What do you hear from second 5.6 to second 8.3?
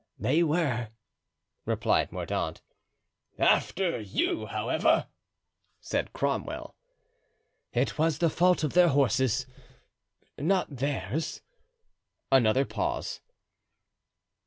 said Cromwell. "It was